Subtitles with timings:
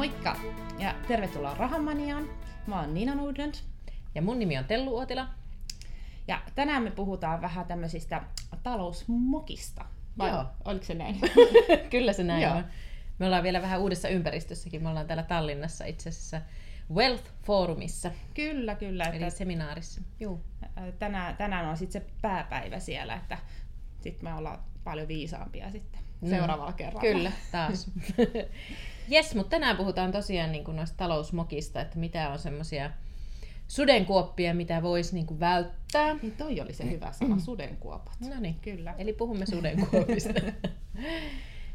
[0.00, 0.36] Moikka
[0.78, 2.28] ja tervetuloa Rahamaniaan.
[2.66, 3.54] Mä oon Nina Nordlund
[4.14, 5.28] Ja mun nimi on Tellu Uotila.
[6.28, 8.22] ja tänään me puhutaan vähän tämmöisistä
[8.62, 9.84] talousmokista.
[10.18, 10.44] Vai Joo.
[10.64, 11.20] oliko se näin?
[11.90, 12.54] Kyllä se näin Joo.
[12.54, 12.64] on.
[13.18, 14.82] Me ollaan vielä vähän uudessa ympäristössäkin.
[14.82, 16.40] Me ollaan täällä Tallinnassa itse asiassa
[16.94, 19.04] Wealth Forumissa, kyllä, kyllä.
[19.04, 20.00] Että eli seminaarissa.
[20.20, 20.40] Juu.
[20.98, 23.38] tänään, tänään on sitten se pääpäivä siellä, että
[24.00, 26.09] sitten me ollaan paljon viisaampia sitten.
[26.28, 27.00] Seuraavalla kerralla.
[27.00, 27.90] Kyllä, taas.
[29.08, 32.90] Jes, mutta tänään puhutaan tosiaan niin kuin noista talousmokista, että mitä on semmoisia
[33.68, 36.14] sudenkuoppia, mitä voisi niin kuin välttää.
[36.22, 38.14] Niin toi oli se hyvä sana, sudenkuopat.
[38.28, 38.94] No niin, Kyllä.
[38.98, 40.40] Eli puhumme sudenkuopista.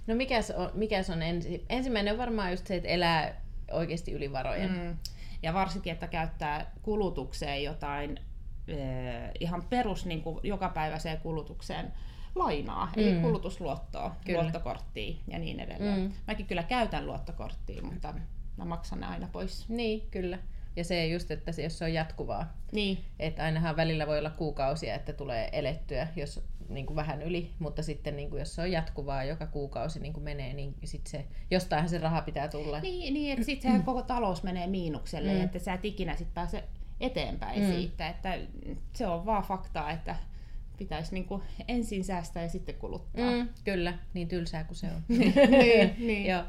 [0.08, 4.32] no mikäs on, mikäs on ensi, ensimmäinen on varmaan just se, että elää oikeasti yli
[4.32, 4.72] varojen.
[4.72, 4.98] Mm.
[5.44, 8.20] Ja varsinkin, että käyttää kulutukseen jotain
[8.68, 11.94] eh, ihan perus niin kuin jokapäiväiseen kulutukseen
[12.36, 13.22] lainaa, eli Mm.
[13.22, 14.42] kulutusluottoa, Kyllä.
[14.42, 16.00] luottokorttia ja niin edelleen.
[16.00, 16.12] Mm.
[16.28, 18.14] Mäkin kyllä käytän luottokorttia, mutta
[18.58, 19.70] mä maksan ne aina pois.
[19.70, 20.40] Niin, kyllä.
[20.76, 22.54] Ja se just, että se, jos se on jatkuvaa.
[22.72, 27.52] Niin, Että ainahan välillä voi olla kuukausia, että tulee elettyä, jos niin kuin vähän yli,
[27.60, 31.08] mutta sitten niin kuin, jos se on jatkuvaa, joka kuukausi niin kuin menee, niin sit
[31.08, 32.80] se, jostainhan se raha pitää tulla.
[32.80, 35.42] niin, niin että sitten sehän koko talous menee miinukselle, Mm.
[35.42, 36.64] että sä et ikinä sit pääse
[37.00, 37.68] eteenpäin Mm.
[37.68, 38.10] siitä.
[38.10, 38.38] Että
[38.94, 40.16] se on vaan faktaa, että
[40.78, 43.32] pitäisi niin kuin ensin säästää ja sitten kuluttaa.
[43.32, 45.02] Mm, kyllä, niin tylsää kuin se on.
[45.18, 46.26] niin, niin.
[46.26, 46.44] Joo.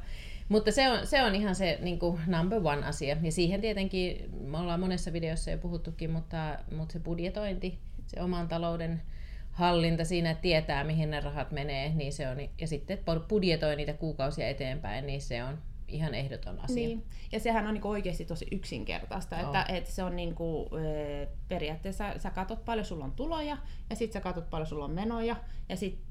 [0.48, 3.16] Mutta se on, se on ihan se niin kuin number one asia.
[3.22, 8.48] Ja siihen tietenkin, me ollaan monessa videossa jo puhuttukin, mutta, mutta se budjetointi, se oman
[8.48, 9.02] talouden
[9.50, 13.92] hallinta siinä, että tietää mihin ne rahat menee, niin se on, ja sitten budjetoi niitä
[13.92, 16.74] kuukausia eteenpäin, niin se on ihan ehdoton asia.
[16.74, 17.06] Niin.
[17.32, 19.44] Ja sehän on niinku oikeasti tosi yksinkertaista, On.
[19.44, 23.56] että, että se on niinku, ö, periaatteessa sä katot paljon sulla on tuloja
[23.90, 25.36] ja sitten sä katot paljon sulla on menoja
[25.68, 26.06] ja sitten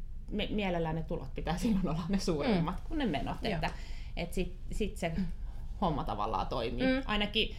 [0.50, 2.88] mielellään ne tulot pitää silloin olla ne suuremmat mm.
[2.88, 3.54] kuin ne menot, Joo.
[3.54, 3.70] että
[4.18, 5.12] et sitten sit se
[5.82, 7.04] homma tavallaan toimii, Mm.
[7.06, 7.56] ainakin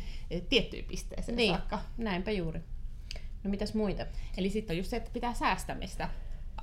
[0.48, 1.54] tiettyyn pisteeseen Niin.
[1.54, 1.78] saakka.
[1.96, 2.60] Näinpä juuri.
[3.44, 4.06] No mitäs muita?
[4.36, 6.08] Eli sitten on just se, että pitää säästämistä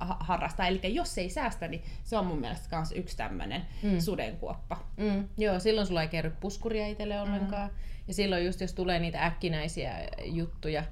[0.00, 0.66] harrastaa.
[0.66, 4.00] Eli jos ei säästä, niin se on mun mielestä myös yksi tämmöinen Mm.
[4.00, 4.76] sudenkuoppa.
[4.96, 7.68] Mm, joo, silloin sulla ei kerry puskuria itselle ollenkaan.
[7.68, 7.74] Mm.
[8.08, 9.94] Ja silloin just jos tulee niitä äkkinäisiä
[10.24, 10.84] juttuja,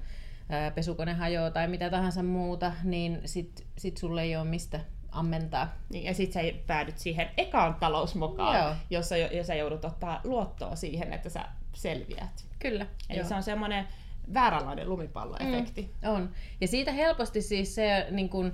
[0.75, 4.79] pesukone hajoaa tai mitä tahansa muuta, niin sit, sit sulle ei ole mistä
[5.11, 5.73] ammentaa.
[5.89, 8.75] Niin, ja sitten sä päädyt siihen ekaan talousmokaan, Joo.
[8.89, 12.45] jossa jo, ja sä joudut ottaa luottoa siihen, että sä selviät.
[12.59, 12.85] Kyllä.
[13.09, 13.27] Eli joo.
[13.27, 13.87] se on semmoinen
[14.33, 15.81] vääränlainen lumipalloefekti.
[16.01, 16.29] Mm, on.
[16.61, 18.53] Ja siitä helposti siis se, niin kun, ää,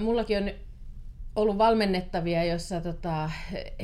[0.00, 0.50] mullakin on
[1.36, 3.30] ollut valmennettavia, jossa tota,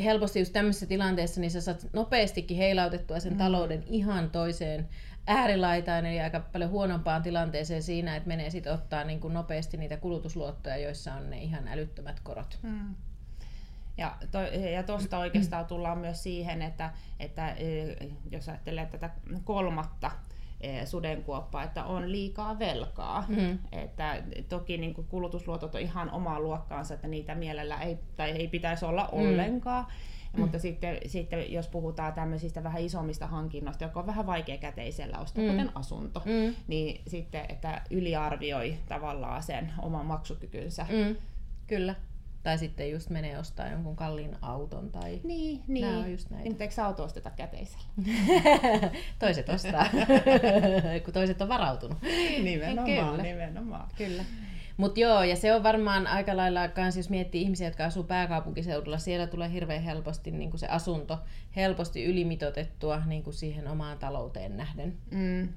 [0.03, 3.39] helposti just tämmöisessä tilanteessa, niin sä saat nopeastikin heilautettua sen mm.
[3.39, 4.89] talouden ihan toiseen
[5.27, 9.97] äärilaitaan, eli aika paljon huonompaan tilanteeseen siinä, että menee sitten ottaa niin kuin nopeasti niitä
[9.97, 12.59] kulutusluottoja, joissa on ne ihan älyttömät korot.
[12.63, 12.95] Mm.
[13.99, 14.39] Ja, to,
[14.73, 17.57] ja tuosta oikeastaan tullaan myös siihen, että, että
[18.31, 19.11] jos ajattelee tätä
[19.45, 20.11] kolmatta
[20.61, 23.25] eh, sudenkuoppaa, että on liikaa velkaa.
[23.29, 23.59] Mm.
[23.73, 28.49] Että toki niin kuin kulutusluotot on ihan omaa luokkaansa, että niitä mielellä ei, tai ei
[28.49, 29.85] pitäisi olla ollenkaan.
[30.33, 30.41] Mm.
[30.41, 35.43] Mutta sitten, sitten jos puhutaan tämmöisistä vähän isommista hankinnoista, joka on vähän vaikea käteisellä ostaa,
[35.45, 35.51] Mm.
[35.51, 35.57] mm.
[35.57, 36.33] kuten asunto, mm.
[36.33, 36.55] Mm.
[36.67, 40.87] niin sitten, että yliarvioi tavallaan sen oman maksukykynsä.
[40.91, 41.17] Mm.
[41.67, 41.95] Kyllä.
[42.47, 45.87] Tai sitten just menee ostaa jonkun kalliin auton tai Niin, niin.
[45.87, 46.43] Nää on just näitä.
[46.43, 47.85] Niin, mutta eikö auto osteta käteisellä?
[49.19, 49.87] toiset ostaa,
[51.05, 51.99] kun toiset on varautunut.
[52.43, 53.23] Nimenomaan, Kyllä.
[53.23, 53.89] nimenomaan.
[53.99, 54.25] Kyllä.
[54.77, 58.99] Mutta joo, ja se on varmaan aika lailla kans, jos miettii ihmisiä, jotka asuu pääkaupunkiseudulla,
[58.99, 61.19] siellä tulee hirveän helposti niin kuin se asunto
[61.57, 64.97] helposti ylimitotettua niin kuin siihen omaan talouteen nähden.
[65.11, 65.49] Mm.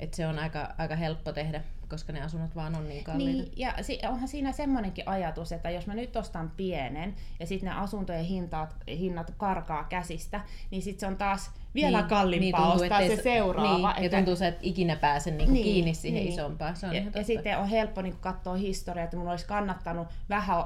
[0.00, 3.42] Et se on aika, aika helppo tehdä, koska ne asunnot vaan on niin kalliita.
[3.42, 7.68] Niin, ja si- onhan siinä semmoinenkin ajatus, että jos mä nyt ostan pienen ja sitten
[7.68, 10.40] ne asuntojen hintat, hinnat karkaa käsistä,
[10.70, 13.92] niin sitten se on taas vielä niin, kalliimpaa niin, tuntuu, ostaa ettei se seuraava.
[13.92, 16.32] Niin, ja tuntuu, että sä et ikinä pääse niin kuin Niin, kiinni siihen niin.
[16.32, 16.76] isompaan.
[16.76, 20.64] Se on ja, ja sitten on helppo niin katsoa historiaa, että mun olisi kannattanut vähän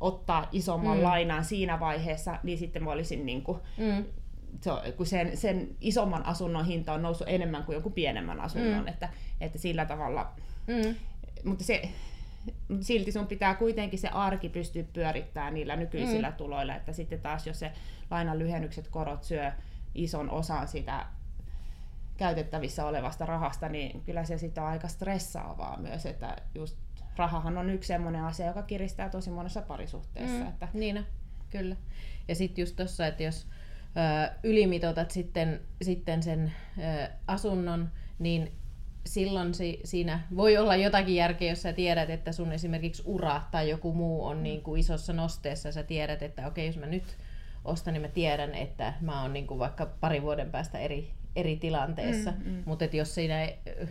[0.00, 1.02] ottaa isomman Mm.
[1.04, 4.23] lainan siinä vaiheessa, niin sitten mä olisin niin kuin, Mm, se
[4.96, 8.88] kun sen, sen isomman asunnon hinta on noussut enemmän kuin jonkun pienemmän asunnon, Mm.
[8.88, 9.08] että,
[9.40, 10.32] että sillä tavalla,
[10.66, 10.94] mm,
[11.44, 11.88] mutta se,
[12.80, 16.36] silti sun pitää kuitenkin se arki pystyä pyörittämään niillä nykyisillä mm.
[16.36, 17.72] tuloilla, että sitten taas jos se
[18.10, 19.52] lainan lyhennykset korot syö
[19.94, 21.06] ison osan sitä
[22.16, 26.76] käytettävissä olevasta rahasta, niin kyllä se sitten on aika stressaavaa myös, että just
[27.16, 30.38] rahahan on yksi sellainen asia, joka kiristää tosi monessa parisuhteessa.
[30.38, 31.04] Mm, Että, Niina,
[31.50, 31.76] kyllä.
[32.28, 33.46] Ja sitten just tossa, että jos
[34.42, 36.52] ylimitotat sitten, sitten sen
[37.26, 38.52] asunnon, niin
[39.06, 43.70] silloin si, siinä voi olla jotakin järkeä, jos sä tiedät, että sun esimerkiksi ura tai
[43.70, 47.04] joku muu on niin kuin isossa nosteessa, sä tiedät, että okei, jos mä nyt
[47.64, 51.56] ostan, niin mä tiedän, että mä oon niin kuin vaikka pari vuoden päästä eri, eri
[51.56, 52.30] tilanteessa.
[52.30, 52.62] Mm, mm.
[52.64, 53.48] Mutta jos siinä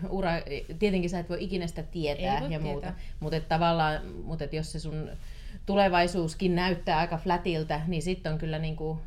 [0.09, 0.31] ura,
[0.79, 2.59] tietenkin sä et voi ikinä sitä tietää ja tietää.
[2.59, 2.93] muuta.
[3.19, 5.09] Mutta tavallaan, mutta jos se sun
[5.65, 8.99] tulevaisuuskin näyttää aika flätiltä, niin sitten on kyllä niinku,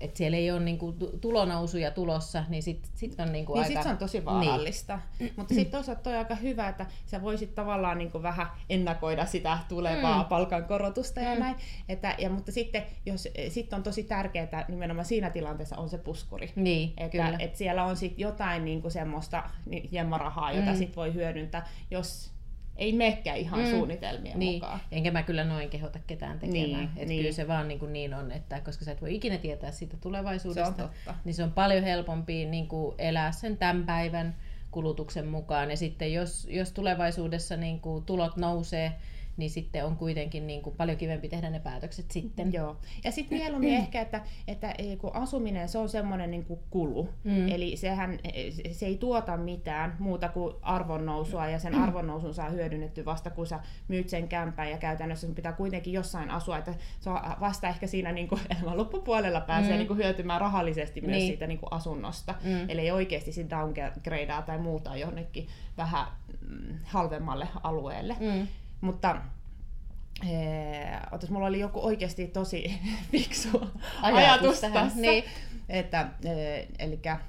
[0.00, 3.74] että siellä ei ole niinku tu- tulonousuja tulossa, niin sitten sit on niinku Niin aika...
[3.74, 4.98] sit se on tosi vaarallista.
[5.18, 5.32] Niin.
[5.36, 9.58] Mutta sitten toisaalta toi on aika hyvä, että sä voisit tavallaan niinku vähän ennakoida sitä
[9.68, 10.28] tulevaa mm.
[10.28, 11.40] palkankorotusta ja Mm.
[11.40, 11.56] näin.
[11.88, 15.98] Että, ja, mutta sitten jos, sit on tosi tärkeää, että nimenomaan siinä tilanteessa on se
[15.98, 16.52] puskuri.
[16.56, 17.36] Niin, Että kyllä.
[17.38, 19.42] et siellä on sit jotain niinku semmoista
[19.90, 20.72] jemmarahaa, jota Mm.
[20.72, 20.78] mm.
[20.78, 22.30] sit voi hyödyntää, jos
[22.76, 23.70] ei menekään ihan Mm.
[23.70, 24.80] suunnitelmien Niin, mukaan.
[24.92, 26.62] enkä mä kyllä noin kehota ketään tekemään.
[26.70, 27.20] Niin, että niin.
[27.20, 29.96] Kyllä se vaan niin, kuin niin on, että koska sä et voi ikinä tietää siitä
[29.96, 31.14] Se tulevaisuudesta, on totta.
[31.24, 34.36] niin se on paljon helpompi niin kuin elää sen tämän päivän
[34.70, 35.70] kulutuksen mukaan.
[35.70, 38.92] Ja sitten jos, jos tulevaisuudessa niin kuin tulot nousee,
[39.40, 42.52] niin sitten on kuitenkin niin kuin paljon kivempi tehdä ne päätökset sitten.
[42.52, 42.76] Joo.
[43.04, 47.08] Ja sitten mieluummin ehkä, että, että eh, kun asuminen se on semmoinen niin kuin kulu.
[47.24, 47.30] Mm.
[47.32, 47.48] Mm.
[47.48, 53.04] Eli sehän, eh, se ei tuota mitään muuta kuin arvonnousua ja sen arvonnousun saa hyödynnetty
[53.04, 57.10] vasta kun sä myyt sen kämpän ja käytännössä sun pitää kuitenkin jossain asua, että se
[57.10, 59.74] on vasta ehkä siinä niin kuin elämän loppupuolella pääsee Mm.
[59.74, 59.78] mm.
[59.78, 61.26] niin kuin hyötymään rahallisesti myös Niin.
[61.28, 62.34] siitä niin kuin asunnosta.
[62.44, 62.70] Mm.
[62.70, 66.06] Eli ei oikeasti sit downgradeaa tai muuta jonnekin vähän
[66.48, 68.16] mm, halvemmalle alueelle.
[68.20, 68.46] Mm.
[68.80, 69.16] Mutta
[70.28, 72.80] ee, otas, mulla oli joku oikeasti tosi
[73.12, 73.70] fiksu
[74.02, 75.00] Ajatus ajatus, tähän, tässä.
[75.00, 75.24] niin.
[75.68, 77.20] Että, ee, elikkä,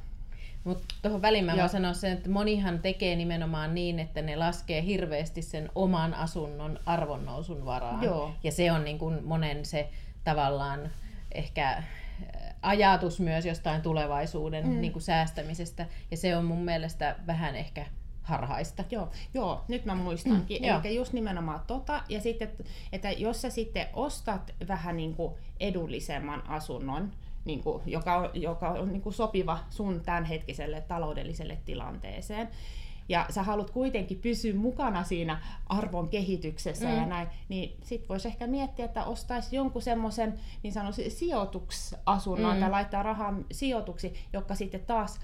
[0.64, 4.86] Mutta tuohon väliin mä voin sanoa sen, että monihan tekee nimenomaan niin, että ne laskee
[4.86, 8.04] hirveästi sen oman asunnon arvonnousun varaan.
[8.04, 8.34] Joo.
[8.44, 9.90] Ja se on niin kuin monen se
[10.24, 10.92] tavallaan
[11.32, 11.86] ehkä äh,
[12.62, 14.68] ajatus myös jostain tulevaisuuden.
[14.68, 14.82] Mm.
[14.82, 15.86] niin kuin säästämisestä.
[16.12, 17.86] Ja se on mun mielestä vähän ehkä
[18.32, 18.84] harhaista.
[18.92, 20.62] joo, joo, nyt mä muistankin.
[20.62, 20.86] Mm.
[20.86, 22.04] Eli just nimenomaan tota.
[22.10, 22.50] Ja sitten,
[22.92, 27.12] että jos sä sitten ostat vähän niin kuin edullisemman asunnon,
[27.46, 32.50] niin kuin, joka on, joka on niin kuin sopiva sun tämänhetkiselle taloudelliselle tilanteeseen,
[33.10, 36.96] ja sä haluat kuitenkin pysyä mukana siinä arvon kehityksessä Mm.
[36.98, 42.56] ja näin, niin sit voisi ehkä miettiä, että ostaisi jonkun semmoisen niin sanotusti sijoitusasunnon Mm.
[42.56, 42.62] mm.
[42.62, 45.20] tai laittaa rahaa sijoituksi, joka sitten taas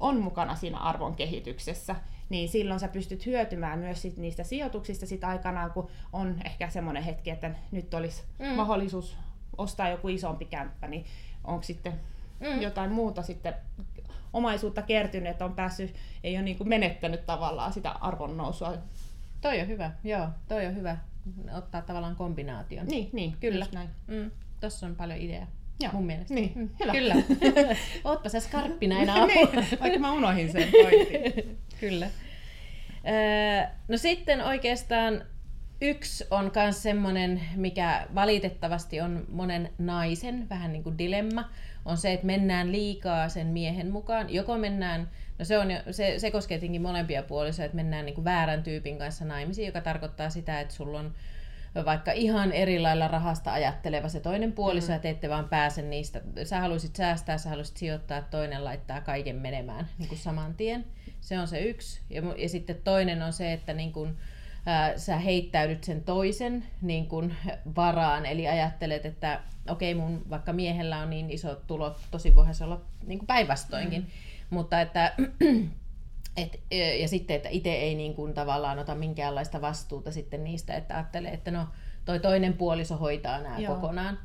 [0.00, 1.96] on mukana siinä arvon kehityksessä,
[2.30, 7.02] niin silloin sä pystyt hyötymään myös sit niistä sijoituksista sit aikanaan, kun on ehkä semmoinen
[7.02, 8.46] hetki, että nyt olisi Mm.
[8.46, 9.16] mahdollisuus
[9.58, 11.04] ostaa joku isompi kämppä, niin
[11.44, 11.92] onko sitten
[12.40, 12.60] Mm.
[12.62, 13.54] jotain muuta sitten
[14.32, 15.94] omaisuutta kertynyt, että on päässyt,
[16.24, 18.74] ei ole niin kuin menettänyt tavallaan sitä arvon nousua.
[19.40, 20.96] Toi on hyvä, joo, toi on hyvä.
[21.52, 22.86] Ottaa tavallaan kombinaation.
[22.86, 23.66] Niin, niin Kyllä.
[23.72, 23.88] näin.
[24.06, 24.30] Mm,
[24.60, 25.46] Tossa on paljon ideaa.
[25.80, 25.92] Joo.
[25.92, 26.34] Mun mielestä.
[26.34, 26.92] Niin, Mm, hyvä.
[26.92, 27.14] Kyllä.
[28.04, 29.60] Ootpa sä skarppi näin aamulla.
[29.60, 31.58] niin, vaikka mä unohin sen pointin.
[31.80, 32.06] Kyllä.
[33.08, 35.24] Öö, no sitten oikeastaan
[35.80, 41.50] yksi on myös semmoinen, mikä valitettavasti on monen naisen vähän niin kuin dilemma,
[41.84, 44.34] on se, että mennään liikaa sen miehen mukaan.
[44.34, 48.14] Joko mennään, no se, on, jo- se, se koskee tietenkin molempia puolisoja, että mennään niin
[48.14, 51.14] kuin väärän tyypin kanssa naimisiin, joka tarkoittaa sitä, että sulla on
[51.84, 54.92] vaikka ihan eri lailla rahasta ajatteleva se toinen puoliso, mm.
[54.92, 56.20] ja te ette vaan pääse niistä.
[56.44, 60.84] Sä haluaisit säästää, sä haluaisit sijoittaa, toinen laittaa kaiken menemään niin kuin saman tien.
[61.20, 62.00] Se on se yksi.
[62.10, 64.16] Ja, ja sitten toinen on se, että niin kuin,
[64.66, 67.34] ää, sä heittäydyt sen toisen niin kuin
[67.76, 72.64] varaan, eli ajattelet, että okei, mun vaikka miehellä on niin isot tulot, tosi voihan se
[72.64, 74.08] olla niin kuin päinvastoinkin, mm.
[74.50, 75.14] mutta että
[76.42, 76.60] et,
[77.00, 81.32] ja sitten, että itse ei niin kuin tavallaan ota minkäänlaista vastuuta sitten niistä, että ajattelee,
[81.32, 81.66] että no
[82.04, 83.74] toi toinen puoliso hoitaa nämä Joo.
[83.74, 84.18] kokonaan.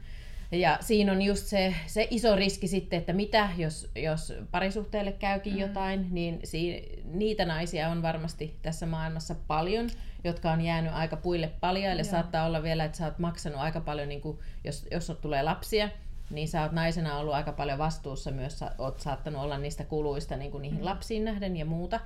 [0.52, 5.54] Ja siinä on just se, se iso riski sitten, että mitä jos, jos parisuhteelle käykin
[5.54, 5.60] mm.
[5.60, 9.90] jotain, niin si, niitä naisia on varmasti tässä maailmassa paljon,
[10.24, 12.02] jotka on jäänyt aika puille paljaille.
[12.02, 12.12] Joo.
[12.12, 15.90] Saattaa olla vielä, että sä oot maksanut aika paljon, niin kuin, jos, jos tulee lapsia,
[16.30, 20.38] niin sä oot naisena ollut aika paljon vastuussa myös, sä oot saattanut olla niistä kuluista
[20.38, 20.86] niin kuin niihin mm.
[20.86, 22.00] lapsiin nähden ja muuta,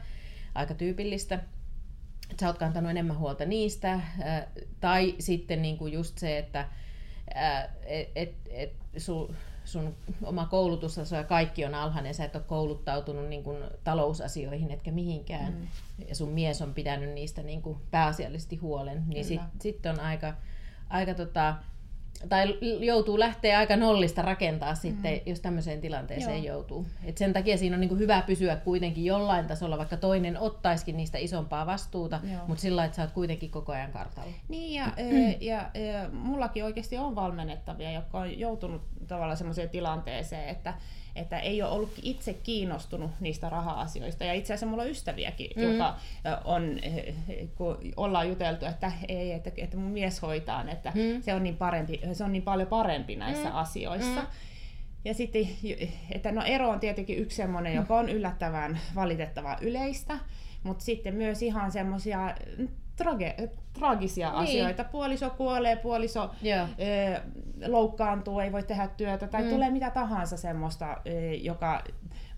[0.56, 1.40] aika tyypillistä.
[2.40, 4.48] Sä oot kantanut enemmän huolta niistä, ää,
[4.80, 6.68] tai sitten niin kuin just se, että
[7.34, 9.36] ää, et, et, et sun,
[9.66, 14.92] sun oma koulutustaso ja kaikki on alhainen, sä et ole kouluttautunut niin kuin talousasioihin etkä
[14.92, 15.68] mihinkään, mm.
[16.08, 20.34] ja sun mies on pitänyt niistä niin kuin pääasiallisesti huolen, niin sitten sit on aika,
[20.90, 21.56] aika tota,
[22.30, 25.22] tai joutuu lähteä aika nollista rakentaa sitten, mm.
[25.26, 26.56] jos tämmöiseen tilanteeseen Joo.
[26.56, 26.88] joutuu.
[27.04, 31.18] Et sen takia siinä on niinku hyvä pysyä kuitenkin jollain tasolla, vaikka toinen ottaisikin niistä
[31.18, 32.42] isompaa vastuuta, Joo.
[32.48, 34.32] mutta sillä että sä oot kuitenkin koko ajan kartalla.
[34.48, 40.50] Niin, ja, e, ja, ja mullakin oikeasti on valmennettavia, jotka on joutunut tavallaan semmoiseen tilanteeseen,
[40.50, 40.74] että,
[41.20, 44.24] että ei ole ollut itse kiinnostunut niistä raha-asioista.
[44.24, 45.62] Ja itse asiassa mulla on ystäviäkin, Mm.
[45.64, 45.96] joka
[46.46, 47.16] on, eh,
[47.56, 51.22] kun ollaan juteltu, että ei, että, että mun mies hoitaa, että Mm.
[51.22, 53.50] se, on niin parempi, se on niin paljon parempi näissä Mm.
[53.50, 53.56] mm.
[53.56, 54.22] asioissa.
[54.22, 54.28] Mm.
[55.06, 55.50] ja sitten,
[56.12, 60.18] että no ero on tietenkin yksi semmoinen, joka on yllättävän valitettava yleistä,
[60.64, 62.36] mutta sitten myös ihan semmoisia
[63.04, 63.36] trage,
[63.74, 64.40] traagisia niin.
[64.44, 64.84] asioita.
[64.84, 66.68] Puoliso kuolee, puoliso Joo.
[66.80, 67.22] ö,
[67.68, 69.50] loukkaantuu, ei voi tehdä työtä tai mm.
[69.50, 71.84] tulee mitä tahansa semmoista, ö, joka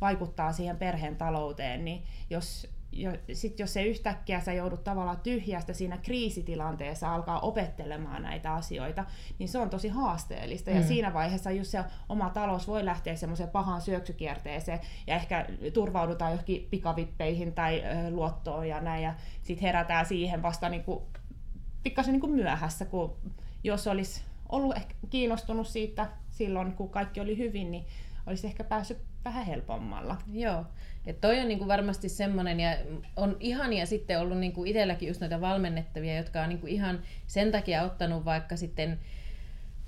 [0.02, 5.74] vaikuttaa siihen perheen talouteen, niin jos jo, sit jos se yhtäkkiä sä joudut tavallaan tyhjästä
[5.74, 9.06] siinä kriisitilanteessa alkaa opettelemaan näitä asioita,
[9.40, 10.72] niin se on tosi haasteellista.
[10.72, 10.78] Mm.
[10.78, 16.32] Ja siinä vaiheessa just se oma talous voi lähteä semmoiseen pahaan syöksykierteeseen ja ehkä turvaudutaan
[16.32, 19.04] johonkin pikavippeihin tai ö, luottoon ja näin.
[19.04, 21.04] Ja sitten herätään siihen vasta niin kuin,
[21.84, 23.16] pikkasen niin kuin myöhässä, kun
[23.64, 27.86] jos olisi ollut ehkä kiinnostunut siitä silloin, kun kaikki oli hyvin, niin
[28.32, 30.18] olisi ehkä päässyt vähän helpommalla.
[30.34, 30.66] Joo.
[31.06, 32.78] Et toi on niinku varmasti semmoinen, ja
[33.16, 37.84] on ihania sitten ollut niinku itselläkin just noita valmennettavia, jotka on niinku ihan sen takia
[37.84, 39.00] ottanut vaikka sitten,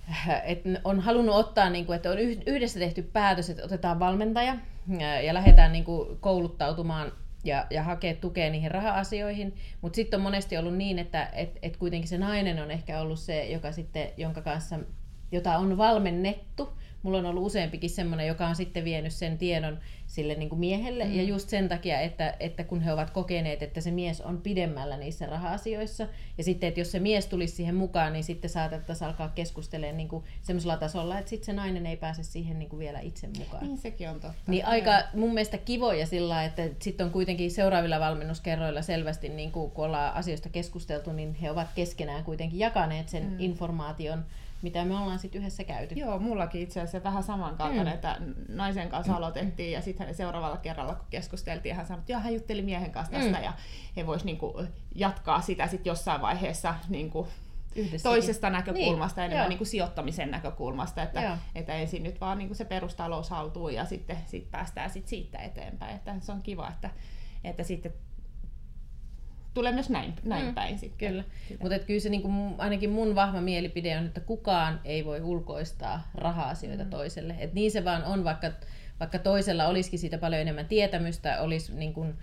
[0.09, 4.57] äh, että on halunnut ottaa, niinku, että on yhdessä tehty päätös, että otetaan valmentaja
[4.99, 7.11] ja, ja lähdetään niinku kouluttautumaan
[7.43, 11.77] ja, ja hakea tukea niihin raha-asioihin, mutta sitten on monesti ollut niin, että et, et
[11.77, 14.79] kuitenkin se nainen on ehkä ollut se, joka sitten, jonka kanssa,
[15.31, 20.35] jota on valmennettu, mulla on ollut useampikin semmoinen, joka on sitten vienyt sen tiedon sille
[20.35, 21.05] niin kuin miehelle.
[21.05, 21.13] Mm.
[21.13, 24.97] Ja just sen takia, että, että kun he ovat kokeneet, että se mies on pidemmällä
[24.97, 26.07] niissä raha-asioissa.
[26.37, 30.07] Ja sitten, että jos se mies tulisi siihen mukaan, niin sitten saatettaisiin alkaa keskustelemaan niin
[30.07, 33.67] kuin semmoisella tasolla, että sitten se nainen ei pääse siihen niin kuin vielä itse mukaan.
[33.67, 34.51] Niin sekin on totta.
[34.51, 39.71] Niin aika mun mielestä kivoja sillä että sitten on kuitenkin seuraavilla valmennuskerroilla selvästi, niin kuin,
[39.71, 43.35] kun ollaan asioista keskusteltu, niin he ovat keskenään kuitenkin jakaneet sen mm.
[43.39, 44.25] informaation
[44.63, 45.95] mitä me ollaan sitten yhdessä käyty.
[45.95, 47.93] Joo, mullakin itse asiassa vähän samankaltainen, mm.
[47.93, 48.17] että
[48.47, 52.61] naisen kanssa aloitettiin ja sitten seuraavalla kerralla kun keskusteltiin, hän sanoi, että joo, hän jutteli
[52.61, 53.43] miehen kanssa tästä mm.
[53.43, 53.53] ja
[53.97, 54.63] he vois niinku
[54.95, 57.27] jatkaa sitä sitten jossain vaiheessa niinku
[58.03, 62.57] toisesta näkökulmasta, niin, enemmän niin kuin sijoittamisen näkökulmasta, että, että ensin nyt vaan niin kuin
[62.57, 65.95] se perustalous haltuu ja sitten sit päästään sit siitä eteenpäin.
[65.95, 66.89] Että se on kiva, että,
[67.43, 67.93] että sitten
[69.53, 71.09] tulee myös näin, näin mm, päin sitten.
[71.09, 71.23] Kyllä,
[71.61, 76.83] mutta kyllä se niinku, ainakin mun vahva mielipide on, että kukaan ei voi ulkoistaa raha-asioita
[76.83, 76.89] mm.
[76.89, 77.35] toiselle.
[77.39, 78.51] Et niin se vaan on, vaikka,
[78.99, 82.13] vaikka toisella olisikin siitä paljon enemmän tietämystä, olisi niin kuin,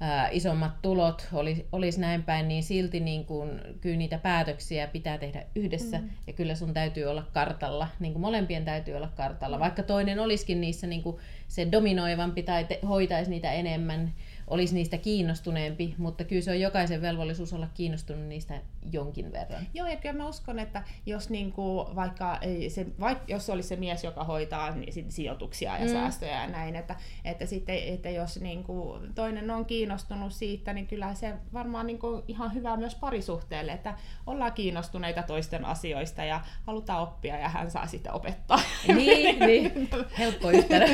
[0.00, 5.18] ää, isommat tulot, olisi, olisi näin päin, niin silti niin kuin, kyllä niitä päätöksiä pitää
[5.18, 6.10] tehdä yhdessä mm.
[6.26, 9.60] ja kyllä sun täytyy olla kartalla, niin kuin molempien täytyy olla kartalla, mm.
[9.60, 11.16] vaikka toinen olisikin niissä niin kuin
[11.48, 14.12] se dominoivampi tai te, hoitaisi niitä enemmän,
[14.50, 18.60] olisi niistä kiinnostuneempi, mutta kyllä se on jokaisen velvollisuus olla kiinnostunut niistä
[18.92, 19.66] jonkin verran.
[19.74, 23.76] Joo, ja kyllä mä uskon, että jos niinku, vaikka ei se, vaikka jos olisi se
[23.76, 25.92] mies, joka hoitaa niin sijoituksia ja mm.
[25.92, 31.14] säästöjä ja näin, että, että, sitten, että jos niinku, toinen on kiinnostunut siitä, niin kyllä
[31.14, 33.94] se varmaan niinku, ihan hyvä myös parisuhteelle, että
[34.26, 38.60] ollaan kiinnostuneita toisten asioista ja halutaan oppia ja hän saa sitten opettaa.
[38.96, 39.90] Niin, niin.
[40.18, 40.86] helppo yhtälö.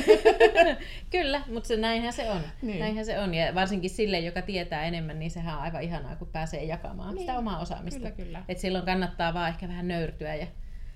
[1.10, 2.40] kyllä, mutta se, näinhän se on.
[2.62, 2.78] Niin.
[2.78, 3.34] Näinhän se on.
[3.46, 7.20] Ja varsinkin sille, joka tietää enemmän, niin sehän on aivan ihanaa, kun pääsee jakamaan niin.
[7.20, 8.10] sitä omaa osaamista.
[8.10, 8.42] Kyllä, kyllä.
[8.48, 10.34] Et silloin kannattaa vaan ehkä vähän nöyrtyä.
[10.34, 10.46] Ja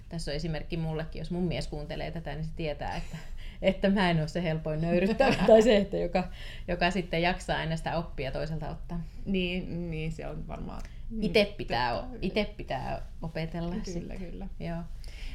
[0.09, 3.16] tässä on esimerkki mullekin, jos mun mies kuuntelee tätä, niin se tietää, että,
[3.62, 5.35] että mä en ole se helpoin nöyryttävä.
[5.47, 6.28] tai se, että joka,
[6.69, 9.00] joka sitten jaksaa aina sitä oppia toiselta ottaa.
[9.26, 10.83] Niin, niin se on varmaan.
[11.21, 13.71] Itse pitää, ite pitää opetella.
[13.71, 14.19] Kyllä, sitten.
[14.19, 14.49] kyllä.
[14.61, 14.83] Joo.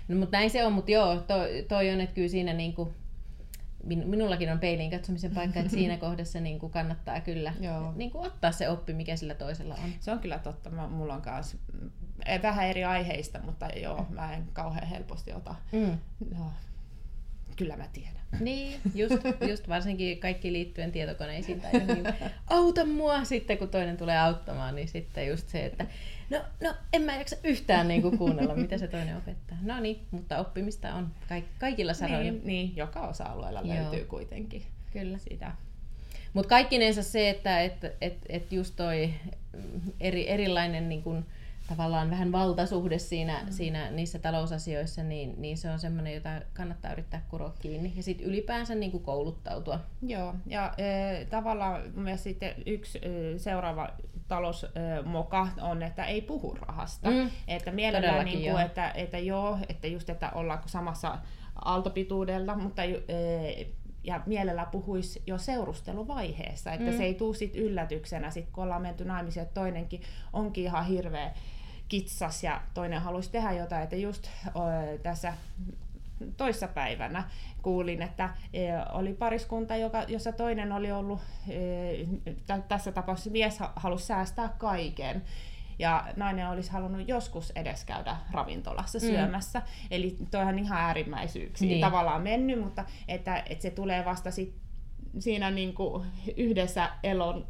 [0.07, 2.93] No, mutta näin se on, mutta joo, toi, toi on, että kyllä siinä niinku,
[3.85, 7.53] minullakin on peiliin katsomisen paikka, että siinä kohdassa niin kuin kannattaa kyllä
[7.95, 9.89] niin kuin ottaa se oppi, mikä sillä toisella on.
[9.99, 10.69] Se on kyllä totta.
[10.69, 11.57] Mä, mulla on myös
[12.25, 15.55] eh, vähän eri aiheista, mutta joo, mä en kauhean helposti ota.
[15.71, 15.97] Mm.
[16.37, 16.51] No,
[17.55, 18.15] kyllä mä tiedän.
[18.39, 19.15] Niin, just,
[19.49, 22.13] just varsinkin kaikki liittyen tietokoneisiin tai johonkin,
[22.47, 25.85] auta mua sitten, kun toinen tulee auttamaan, niin sitten just se, että
[26.29, 29.57] no, no en mä jaksa yhtään niin kuin kuunnella, mitä se toinen opettaa.
[29.61, 32.31] No niin, mutta oppimista on kaik- kaikilla saroilla.
[32.31, 33.75] Niin, niin, joka osa-alueella Joo.
[33.75, 34.63] löytyy kuitenkin
[34.93, 35.17] Kyllä.
[35.17, 35.51] sitä.
[36.33, 39.13] Mutta kaikkinensa se, että et, et, et just toi
[39.99, 41.25] eri, erilainen niin kun,
[41.67, 43.51] tavallaan vähän valtasuhde siinä, mm.
[43.51, 47.93] siinä niissä talousasioissa, niin, niin se on semmoinen, jota kannattaa yrittää kuroa kiinni.
[47.95, 49.79] Ja sitten ylipäänsä niin kuin kouluttautua.
[50.01, 53.89] Joo, ja e, tavallaan myös sitten yksi e, seuraava
[54.27, 57.09] talousmoka on, että ei puhu rahasta.
[57.09, 57.29] Mm.
[57.47, 61.17] Että mielellään, niin kuin, että, että joo, että just, että ollaanko samassa
[61.55, 62.95] aaltopituudella, mutta e,
[64.03, 66.97] ja mielellä puhuisi jo seurusteluvaiheessa, että mm.
[66.97, 70.01] se ei tule sit yllätyksenä, sit kun ollaan menty naimisiin, että toinenkin
[70.33, 71.31] onkin ihan hirveä
[71.87, 74.29] kitsas ja toinen haluaisi tehdä jotain, että just
[75.03, 75.33] tässä
[76.37, 77.23] toissapäivänä
[77.61, 81.57] kuulin, että e, oli pariskunta, joka, jossa toinen oli ollut, e,
[82.67, 85.21] tässä tapauksessa mies halusi säästää kaiken.
[85.79, 89.05] ja nainen olisi halunnut joskus edes käydä ravintolassa mm.
[89.05, 89.61] syömässä.
[89.91, 91.81] Eli toihan ihan äärimmäisyyksiä niin.
[91.81, 94.53] tavallaan mennyt, mutta että, että se tulee vasta sit
[95.19, 96.05] siinä niin kuin
[96.37, 97.47] yhdessä elon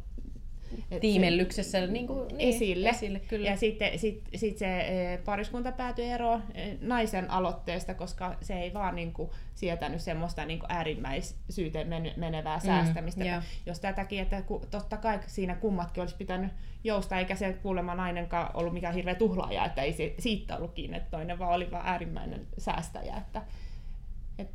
[1.00, 2.88] tiimellyksessä niin kuin, niin, esille.
[2.88, 3.50] esille kyllä.
[3.50, 8.74] Ja sitten sit, sit se e, pariskunta päätyi eroon e, naisen aloitteesta, koska se ei
[8.74, 13.24] vaan niin kuin, sietänyt semmoista niin kuin äärimmäisyyteen menevää mm, säästämistä.
[13.24, 16.52] Mm, jos tätäkin, että totta kai siinä kummatkin olisi pitänyt
[16.84, 20.96] jousta, eikä se kuulemma nainenkaan ollut mikään hirveä tuhlaaja, että ei se, siitä ollut kiinni,
[20.96, 23.16] että toinen vaan oli vaan äärimmäinen säästäjä.
[23.16, 23.42] Että,
[24.38, 24.48] et...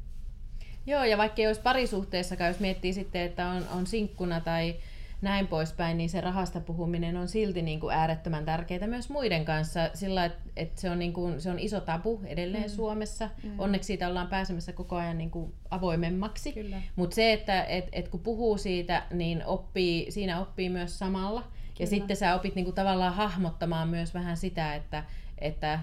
[0.86, 4.76] Joo, ja vaikka ei olisi parisuhteessakaan, jos miettii sitten, että on, on sinkkuna tai
[5.22, 9.90] näin poispäin, niin se rahasta puhuminen on silti niin kuin äärettömän tärkeää myös muiden kanssa,
[9.94, 12.70] sillä että et se, on niin kuin, se on iso tabu edelleen mm.
[12.70, 13.30] Suomessa.
[13.44, 13.60] Mm.
[13.60, 16.56] Onneksi siitä ollaan pääsemässä koko ajan niin kuin avoimemmaksi.
[16.96, 21.42] Mutta se, että et, et kun puhuu siitä, niin oppii, siinä oppii myös samalla.
[21.42, 21.54] Kyllä.
[21.80, 25.04] Ja sitten sä opit niin kuin tavallaan hahmottamaan myös vähän sitä, että,
[25.38, 25.80] että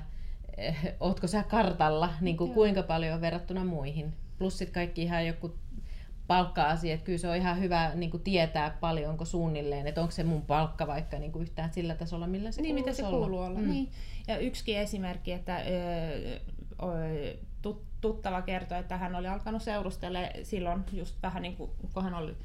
[0.57, 4.15] eh, ootko sä kartalla niin kuin kuinka paljon verrattuna muihin.
[4.39, 5.55] Plus sitten kaikki ihan joku
[6.29, 10.25] palkka-asia, että kyllä se on ihan hyvä niin kuin tietää paljonko suunnilleen, että onko se
[10.25, 13.19] mun palkka vaikka niin kuin yhtään sillä tasolla, millä se niin, mitä se olla.
[13.19, 13.59] kuuluu olla.
[13.59, 13.71] Mm.
[13.71, 13.91] Niin.
[14.29, 16.49] Ja yksikin esimerkki, että ö,
[18.01, 22.37] tuttava kertoi, että hän oli alkanut seurustella silloin just vähän niin kuin, kun hän oli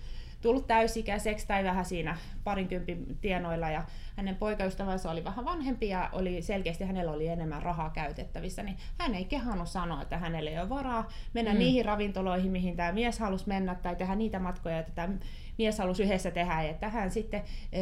[0.44, 3.70] tullut täysikäiseksi tai vähän siinä parinkympin tienoilla.
[3.70, 3.84] Ja
[4.16, 9.16] hänen poikaystävänsä oli vähän vanhempi ja oli selkeästi hänellä oli enemmän rahaa käytettävissä, niin hän
[9.16, 11.60] ei kehannut sanoa, että hänelle ei ole varaa mennä mm.
[11.60, 15.14] niihin ravintoloihin, mihin tämä mies halusi mennä tai tehdä niitä matkoja, että tämä
[15.58, 16.64] mies halusi yhdessä tehdä.
[16.64, 17.82] Ja että hän sitten e,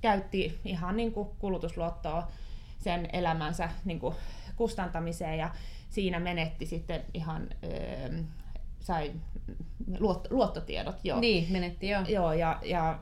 [0.00, 2.30] käytti ihan niin kuin kulutusluottoa
[2.78, 4.14] sen elämänsä niin kuin
[4.56, 5.50] kustantamiseen ja
[5.88, 7.68] siinä menetti sitten ihan e,
[8.80, 9.12] sai
[9.98, 10.96] luot, luottotiedot.
[11.04, 11.20] Joo.
[11.20, 12.02] Niin, menetti joo.
[12.08, 12.98] Joo, ja, ja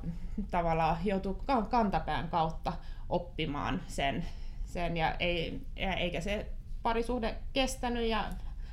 [0.51, 1.37] tavallaan joutui
[1.71, 2.73] kantapään kautta
[3.09, 4.25] oppimaan sen,
[4.65, 6.47] sen ja ei, eikä se
[6.83, 8.25] parisuhde kestänyt ja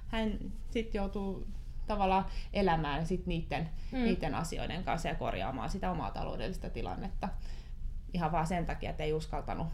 [0.07, 0.39] hän
[0.71, 1.47] sitten joutuu
[1.87, 4.03] tavallaan elämään sit niiden, mm.
[4.03, 7.29] niiden asioiden kanssa ja korjaamaan sitä omaa taloudellista tilannetta.
[8.13, 9.67] Ihan vaan sen takia, että ei uskaltanut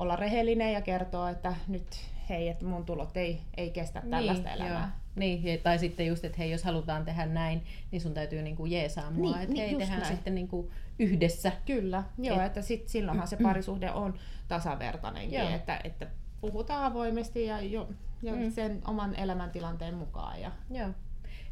[0.00, 1.86] olla rehellinen ja kertoa, että nyt
[2.28, 4.80] hei, että mun tulot ei, ei kestä niin, tällaista elämää.
[4.80, 4.88] Joo.
[5.16, 9.10] Niin, tai sitten just, että hei, jos halutaan tehdä näin, niin sun täytyy niinku jeesaa
[9.10, 10.14] mua, niin, että niin, hei, tehdään näin.
[10.14, 11.52] sitten niinku yhdessä.
[11.66, 12.46] Kyllä, joo, Et...
[12.46, 14.14] että sit, silloinhan se parisuhde on
[14.48, 16.06] tasavertainenkin, että, että
[16.40, 17.88] puhutaan avoimesti ja, jo,
[18.22, 18.50] ja mm.
[18.50, 20.40] sen oman elämäntilanteen mukaan.
[20.40, 20.52] Ja...
[20.70, 20.88] Joo.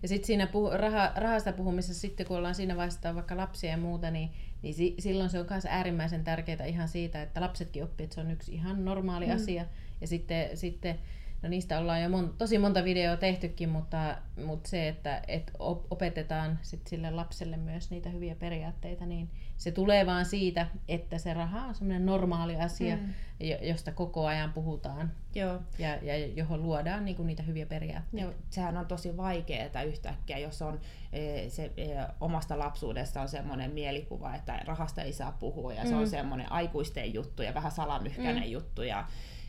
[0.03, 3.77] Ja sitten siinä puhu, raha, rahasta puhumisessa, sitten kun ollaan siinä vaiheessa vaikka lapsia ja
[3.77, 4.31] muuta, niin,
[4.63, 8.21] niin si, silloin se on myös äärimmäisen tärkeää ihan siitä, että lapsetkin oppii, että se
[8.21, 9.35] on yksi ihan normaali mm.
[9.35, 9.65] asia.
[10.01, 10.99] Ja sitten, sitten
[11.43, 15.51] no niistä ollaan jo mon, tosi monta videoa tehtykin, mutta, mutta se, että et
[15.91, 21.35] opetetaan sit sille lapselle myös niitä hyviä periaatteita, niin se tulee vaan siitä, että se
[21.35, 23.15] raha on semmoinen normaali asia, mm.
[23.63, 25.61] josta koko ajan puhutaan Joo.
[25.79, 28.27] Ja, ja johon luodaan niinku niitä hyviä periaatteita.
[28.27, 30.81] Joo, sehän on tosi vaikeaa yhtäkkiä, jos on
[31.13, 31.89] e, se e,
[32.21, 35.89] omasta lapsuudesta on semmoinen mielikuva, että rahasta ei saa puhua ja mm.
[35.89, 36.11] se on mm.
[36.11, 38.51] semmoinen aikuisten juttu ja vähän salamyhkäinen mm.
[38.51, 39.07] juttu ja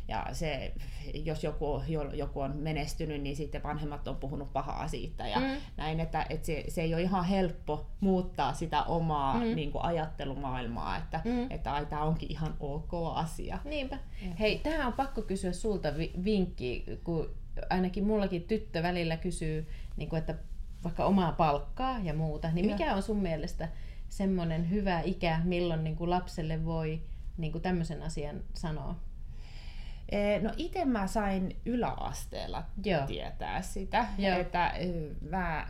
[0.10, 0.74] ja se,
[1.13, 5.56] jos joku, joku on menestynyt, niin sitten vanhemmat on puhunut pahaa siitä ja mm.
[5.78, 9.56] näin, että, että se, se ei ole ihan helppo muuttaa sitä omaa mm.
[9.56, 11.52] niin kuin ajattelumaailmaa, että, mm.
[11.52, 13.60] että ai, tämä onkin ihan ok asia.
[13.63, 13.98] Niinpä.
[14.39, 15.89] Hei, tähän on pakko kysyä sulta
[16.24, 17.30] vinkki, kun
[17.69, 19.67] ainakin mullakin tyttö välillä kysyy,
[19.98, 20.36] niin kuin, että
[20.84, 23.69] vaikka omaa palkkaa ja muuta, niin mikä on sun mielestä
[24.10, 27.02] semmoinen hyvä ikä, milloin niin kuin lapselle voi
[27.38, 28.95] niin kuin tämmöisen asian sanoa?
[30.12, 33.06] Eh, no itse mä sain yläasteella Joo.
[33.08, 34.39] tietää sitä, Joo.
[34.39, 34.89] että eh,
[35.30, 35.67] mä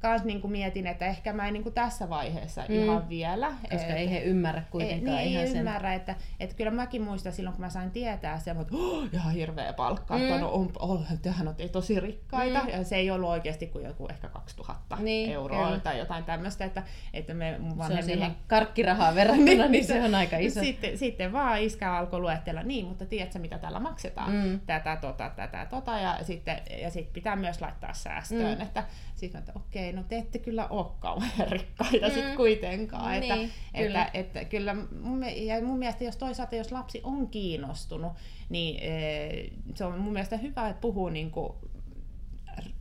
[0.00, 2.74] kans niinku mietin, että ehkä mä en niinku tässä vaiheessa mm.
[2.74, 3.52] ihan vielä.
[3.70, 5.58] Koska et, ei he ymmärrä kuitenkaan ei, ihan ei sen.
[5.58, 9.32] ymmärrä, että, että kyllä mäkin muistan silloin, kun mä sain tietää sen, että oh, ihan
[9.32, 10.22] hirveä palkka, mm.
[10.22, 12.68] että no, on, oh, tehän on tosi rikkaita, mm.
[12.68, 15.80] ja se ei ollut oikeasti kuin joku ehkä 2000 niin, euroa kyllä.
[15.80, 16.82] tai jotain tämmöistä, että,
[17.12, 17.88] että me vanhemmilla...
[17.88, 20.60] Se on siihen karkkirahaa verrattuna, niin, niin se on aika iso.
[20.60, 24.60] Sitten, sitten vaan iskä alkoi luettella, niin, mutta tiedätkö mitä tällä maksetaan, mm.
[24.66, 28.62] tätä, tota, tätä, tota, ja sitten ja sit pitää myös laittaa säästöön, mm.
[28.62, 28.84] että
[29.16, 32.14] sitten että okei, no te ette kyllä ole kauhean rikkaita mm.
[32.14, 33.20] sitten kuitenkaan.
[33.20, 34.04] Niin, että, kyllä.
[34.04, 38.12] Että, että kyllä mun, ja mun mielestä jos toisaalta jos lapsi on kiinnostunut,
[38.48, 39.28] niin e,
[39.74, 41.52] se on mun mielestä hyvä, että puhuu niin kuin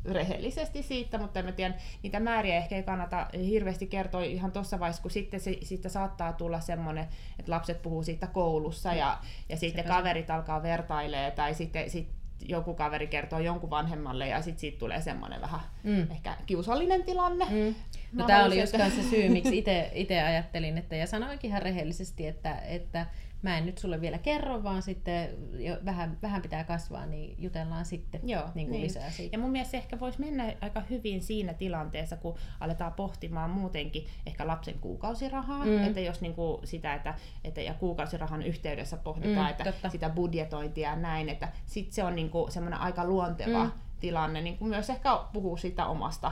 [0.05, 4.79] rehellisesti siitä, mutta en mä tiedä, niitä määriä ehkä ei kannata hirveästi kertoa ihan tuossa
[4.79, 7.07] vaiheessa, kun sitten se, siitä saattaa tulla semmoinen,
[7.39, 9.17] että lapset puhuu siitä koulussa ja,
[9.49, 12.07] ja sitten kaverit alkaa vertailee tai sitten sit
[12.41, 16.11] joku kaveri kertoo jonkun vanhemmalle ja sitten siitä tulee semmoinen vähän mm.
[16.11, 17.45] ehkä kiusallinen tilanne.
[17.45, 17.75] Mm.
[18.13, 19.57] No tämä oli just se syy, miksi
[19.93, 23.05] itse ajattelin, että ja sanoinkin ihan rehellisesti, että, että
[23.49, 25.29] mä en nyt sulle vielä kerro, vaan sitten
[25.59, 28.81] jo vähän, vähän pitää kasvaa, niin jutellaan sitten Joo, niin kuin niin.
[28.81, 29.35] lisää siitä.
[29.35, 34.05] Ja mun mielestä se ehkä voisi mennä aika hyvin siinä tilanteessa, kun aletaan pohtimaan muutenkin
[34.25, 35.83] ehkä lapsen kuukausirahaa, Mm.
[35.83, 39.89] että jos niinku sitä, että, että ja kuukausirahan yhteydessä pohditaan, Mm, että totta.
[39.89, 43.71] sitä budjetointia ja näin, että sit se on niinku semmoinen aika luonteva Mm.
[43.99, 46.31] tilanne, niin kuin myös ehkä puhuu sitä omasta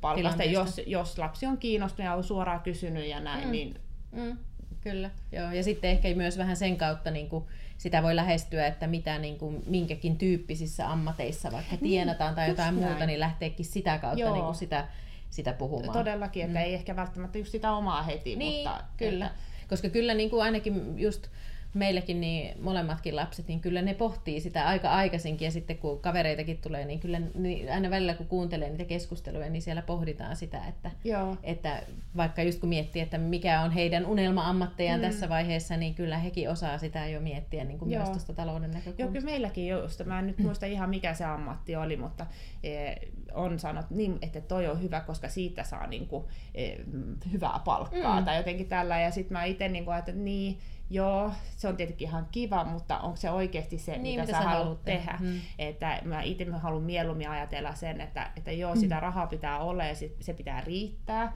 [0.00, 3.52] palkasta, jos, jos lapsi on kiinnostunut ja on suoraan kysynyt ja näin, mm.
[3.52, 3.80] niin
[4.12, 4.36] Mm,
[4.80, 5.52] kyllä, joo.
[5.52, 7.44] Ja sitten ehkä myös vähän sen kautta niin kuin
[7.78, 12.94] sitä voi lähestyä, että mitä niin kuin, minkäkin tyyppisissä ammateissa vaikka tienataan tai jotain muuta,
[12.94, 13.06] näin.
[13.06, 14.32] niin lähteekin sitä kautta Joo.
[14.34, 14.88] niin kuin sitä,
[15.30, 15.92] sitä puhumaan.
[15.98, 16.64] todellakin, että Mm.
[16.64, 19.26] ei ehkä välttämättä just sitä omaa heti, Niin, mutta kyllä.
[19.26, 19.38] Että,
[19.68, 21.26] Koska kyllä niin kuin ainakin just
[21.74, 26.58] meilläkin niin molemmatkin lapset, niin kyllä ne pohtii sitä aika aikaisinkin ja sitten kun kavereitakin
[26.58, 30.90] tulee, niin kyllä niin aina välillä kun kuuntelee niitä keskusteluja, niin siellä pohditaan sitä, että,
[31.04, 31.36] joo.
[31.42, 31.82] että
[32.16, 35.06] vaikka just kun miettii, että mikä on heidän unelma-ammattejaan mm.
[35.06, 37.98] Tässä vaiheessa, niin kyllä hekin osaa sitä jo miettiä niin kuin Joo.
[37.98, 39.12] myös tuosta talouden Joo, näkökulmasta.
[39.12, 42.26] kyllä meilläkin just, mä en nyt muista ihan mikä se ammatti oli, mutta
[42.62, 42.94] e,
[43.34, 48.18] on sanottu niin, että toi on hyvä, koska siitä saa niinku, e, mm, hyvää palkkaa
[48.20, 48.24] Mm.
[48.24, 49.00] tai jotenkin tällä.
[49.00, 50.58] Ja sitten mä itse niinku ajattelin, että niin,
[50.90, 54.84] joo, se on tietenkin ihan kiva, mutta onko se oikeasti se, Niin, mitä, sä haluat
[54.84, 55.12] tehdä.
[55.18, 55.18] tehdä.
[55.32, 55.40] Mm.
[55.58, 58.80] Että mä itse haluan mieluummin ajatella sen, että, että joo, Mm.
[58.80, 61.32] sitä rahaa pitää olla ja sit, se pitää riittää.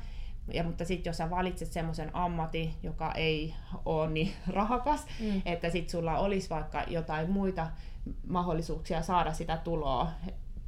[0.52, 5.42] Ja, mutta sitten jos sä valitset semmoisen ammatin, joka ei ole niin rahakas, Mm.
[5.44, 7.66] että sitten sulla olisi vaikka jotain muita
[8.26, 10.08] mahdollisuuksia saada sitä tuloa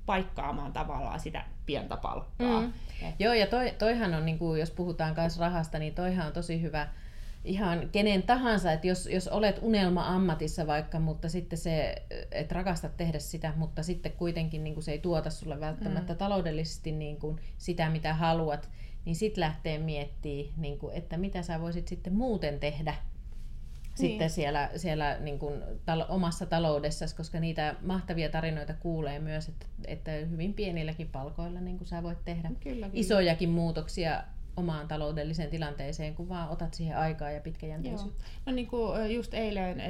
[0.07, 2.61] paikkaamaan tavallaan sitä pientä palkkaa.
[2.61, 2.73] Mm.
[3.19, 6.63] Joo, ja toi, toihan on, niin kuin, jos puhutaan myös rahasta, niin toihan on tosi
[6.63, 6.89] hyvä
[7.45, 11.95] ihan kenen tahansa, että jos, jos olet unelma-ammatissa vaikka, mutta sitten se,
[12.31, 16.19] että rakastat tehdä sitä, mutta sitten kuitenkin niin kuin se ei tuota sulle välttämättä mm.
[16.19, 18.71] taloudellisesti niin kuin sitä, mitä haluat,
[19.05, 22.95] niin sitten lähtee miettimään, niin kuin, että mitä sä voisit sitten muuten tehdä
[23.95, 24.31] sitten Niin.
[24.31, 30.11] siellä, siellä niin kuin tal- omassa taloudessasi, koska niitä mahtavia tarinoita kuulee myös, että, että
[30.11, 32.91] hyvin pienilläkin palkoilla niin kuin sä voit tehdä Kyllä, kyllä.
[32.93, 34.23] isojakin muutoksia
[34.57, 37.43] omaan taloudelliseen tilanteeseen, kun vaan otat siihen aikaa ja Joo.
[37.43, 38.25] pitkäjänteisyyttä.
[38.47, 39.83] No niin kuin just eilen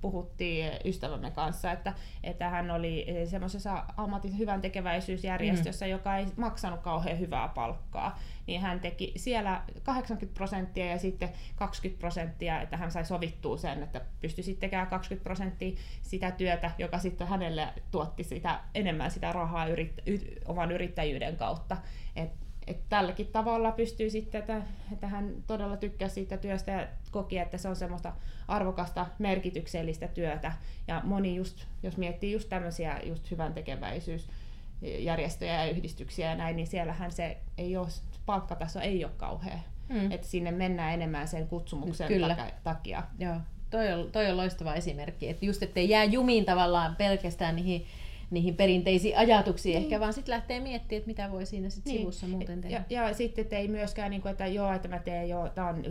[0.00, 5.90] puhuttiin ystävämme kanssa, että, että hän oli semmoisessa ammatin hyvän tekeväisyysjärjestössä, mm.
[5.90, 8.18] joka ei maksanut kauhean hyvää palkkaa.
[8.46, 13.82] Niin hän teki siellä 80 prosenttia ja sitten 20 prosenttia, että hän sai sovittua sen,
[13.82, 19.32] että pystyi sitten tekemään 20 prosenttia sitä työtä, joka sitten hänelle tuotti sitä, enemmän sitä
[19.32, 21.76] rahaa yrit, y, oman yrittäjyyden kautta.
[22.16, 22.30] Et,
[22.66, 27.58] että tälläkin tavalla pystyy sitten, että, että hän todella tykkää siitä työstä ja koki, että
[27.58, 28.12] se on semmoista
[28.48, 30.52] arvokasta, merkityksellistä työtä.
[30.88, 36.66] Ja moni just, jos miettii just tämmöisiä just hyvän tekeväisyysjärjestöjä ja yhdistyksiä ja näin, niin
[36.66, 37.88] siellähän se ei ole,
[38.26, 39.58] palkkataso ei ole kauhea.
[39.88, 40.12] Mm.
[40.12, 42.36] Että sinne mennään enemmän sen kutsumuksen Kyllä.
[42.64, 43.02] takia.
[43.18, 43.36] Joo,
[43.70, 47.86] toi on, toi on loistava esimerkki, että just ettei jää jumiin tavallaan pelkästään niihin,
[48.30, 49.84] niihin perinteisiin ajatuksiin Niin.
[49.84, 52.84] ehkä, vaan sitten lähtee miettimään, että mitä voi siinä sit sivussa muuten tehdä.
[52.90, 55.68] Ja, ja sitten että ei myöskään, niin kuin, että joo, että mä teen jo, tämä
[55.68, 55.82] on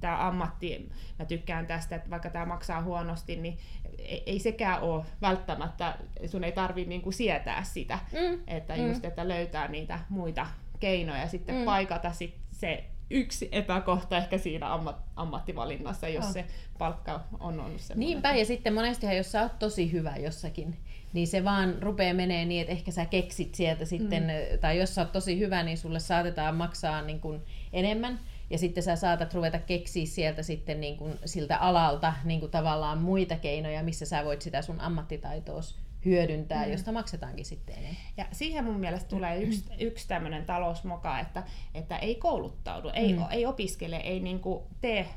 [0.00, 3.58] tämä ammatti, mä tykkään tästä, että vaikka tämä maksaa huonosti, niin
[3.98, 8.40] ei, ei sekään ole välttämättä, sun ei tarvi niin kuin sietää sitä, Mm.
[8.46, 8.86] että Mm.
[8.88, 10.46] just, että löytää niitä muita
[10.80, 11.64] keinoja sitten mm.
[11.64, 16.32] paikata sit se yksi epäkohta ehkä siinä ammat, ammattivalinnassa, jos Oh.
[16.32, 16.44] se
[16.78, 18.08] palkka on ollut semmoinen.
[18.08, 20.76] Niinpä, ja sitten monestihan, jos sä oot tosi hyvä jossakin,
[21.12, 24.58] niin se vaan rupeaa menee niin, että ehkä sä keksit sieltä sitten, mm.
[24.60, 27.42] tai jos sä oot tosi hyvä, niin sulle saatetaan maksaa niin kuin
[27.72, 32.50] enemmän, ja sitten sä saatat ruveta keksiä sieltä sitten niin kuin siltä alalta niin kuin
[32.50, 36.72] tavallaan muita keinoja, missä sä voit sitä sun ammattitaitoos hyödyntää, mm.
[36.72, 37.96] josta maksetaankin sitten enemmän.
[38.16, 41.42] Ja siihen mun mielestä tulee yksi, yksi tämmöinen talousmoka, että,
[41.74, 43.24] että ei kouluttaudu, ei, Mm.
[43.30, 45.08] ei opiskele, ei niinku tee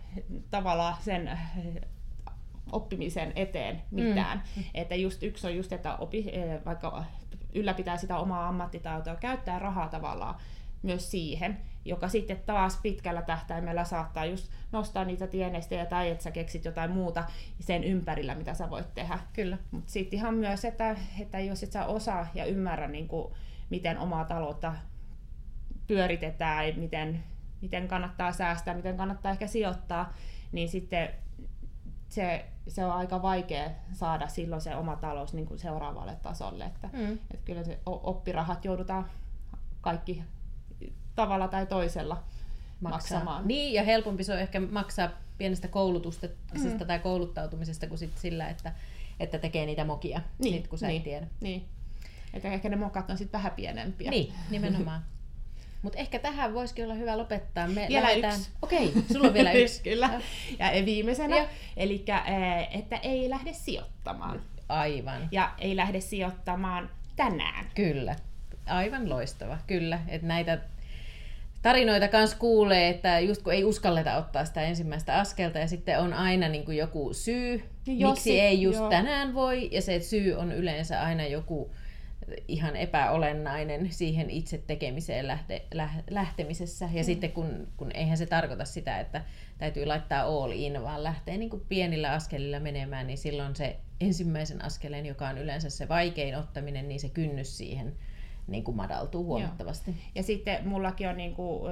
[0.49, 1.51] tavallaan sen äh,
[2.71, 4.43] oppimisen eteen mitään.
[4.55, 4.63] Mm.
[4.73, 7.03] Että just yksi on just, että opi, eh, vaikka
[7.53, 10.35] ylläpitää sitä omaa ammattitaitoa, käyttää rahaa tavallaan
[10.81, 16.31] myös siihen, joka sitten taas pitkällä tähtäimellä saattaa just nostaa niitä tienestejä tai että sä
[16.31, 17.23] keksit jotain muuta
[17.59, 19.19] sen ympärillä, mitä sä voit tehdä.
[19.33, 19.57] Kyllä.
[19.71, 23.33] Mutta sitten ihan myös, että, että jos et sä osaa ja ymmärrä, niin kuin,
[23.69, 24.75] miten omaa taloutta
[25.87, 27.23] pyöritetään, ja miten,
[27.61, 30.13] miten kannattaa säästää, miten kannattaa ehkä sijoittaa,
[30.51, 31.09] niin sitten
[32.09, 36.65] se, se on aika vaikea saada silloin se oma talous niin kuin seuraavalle tasolle.
[36.65, 37.13] Että, Mm.
[37.13, 39.05] että kyllä se oppirahat joudutaan
[39.81, 40.23] kaikki
[41.15, 42.23] tavalla tai toisella
[42.81, 43.47] maksamaan.
[43.47, 46.87] Niin, ja helpompi se on ehkä maksaa pienestä koulutuksesta Mm.
[46.87, 48.73] tai kouluttautumisesta kuin sit sillä, että,
[49.19, 50.97] että tekee niitä mokia, Niin, sit, kun sä niin.
[50.97, 51.27] et tiedä.
[51.41, 51.65] Niin.
[52.33, 54.11] Että ehkä ne mokat on sitten vähän pienempiä.
[54.11, 55.01] Niin, nimenomaan.
[55.81, 57.67] Mutta ehkä tähän voisikin olla hyvä lopettaa.
[57.67, 58.39] Me Vielä lähdetään...
[58.39, 58.49] yksi.
[58.61, 59.83] Okei, sulla on vielä yksi.
[59.83, 60.21] Kyllä.
[60.59, 61.47] Ja viimeisenä,
[61.77, 62.05] eli
[62.71, 64.41] että ei lähde sijoittamaan.
[64.69, 65.27] Aivan.
[65.31, 67.65] Ja ei lähde sijoittamaan tänään.
[67.75, 68.15] Kyllä.
[68.65, 69.57] Aivan loistava.
[69.67, 69.99] Kyllä.
[70.07, 70.59] Että näitä
[71.61, 76.13] tarinoita kanssa kuulee, että just kun ei uskalleta ottaa sitä ensimmäistä askelta ja sitten on
[76.13, 78.89] aina niin kuin joku syy, Jos miksi sit- ei just joo.
[78.89, 81.71] tänään voi, ja se syy on yleensä aina joku
[82.47, 86.89] ihan epäolennainen siihen itse tekemiseen lähte, läh, lähtemisessä.
[86.93, 87.05] Ja mm.
[87.05, 89.23] sitten kun, kun eihän se tarkoita sitä, että
[89.57, 94.65] täytyy laittaa all in, vaan lähtee niin kuin pienillä askelilla menemään, niin silloin se ensimmäisen
[94.65, 97.93] askeleen, joka on yleensä se vaikein ottaminen, niin se kynnys siihen
[98.51, 99.95] niin kuin madaltuu huomattavasti.
[100.15, 101.71] Ja sitten mullakin on niinku, ö,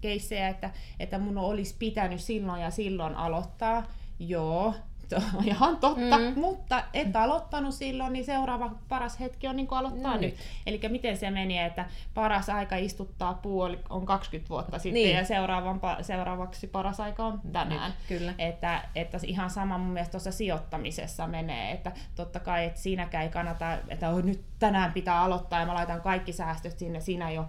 [0.00, 3.86] keissejä, että, että mun olisi pitänyt silloin ja silloin aloittaa.
[4.18, 4.74] Joo,
[5.10, 6.32] se on ihan totta, Mm.
[6.40, 10.30] mutta et aloittanut silloin, niin seuraava paras hetki on niin kuin aloittaa No nyt.
[10.30, 10.38] nyt.
[10.66, 15.16] Eli miten se meni, että paras aika istuttaa puu oli- on 20 vuotta sitten Niin.
[15.16, 17.90] ja seuraavan, seuraavaksi paras aika on tänään.
[17.90, 18.34] Nyt, kyllä.
[18.38, 23.30] Että, että ihan sama mun mielestä tuossa sijoittamisessa menee, että totta kai että siinäkään ei
[23.30, 27.46] kannata, että oh, nyt tänään pitää aloittaa ja mä laitan kaikki säästöt sinne, siinä ole